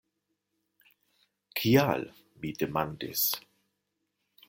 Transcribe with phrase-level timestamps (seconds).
[1.61, 2.09] Kial?
[2.41, 3.31] mi demandis.